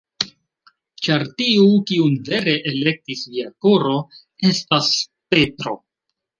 [1.07, 3.95] Ĉar tiu, kiun vere elektis via koro,
[4.55, 4.93] estas
[5.35, 5.81] Petro.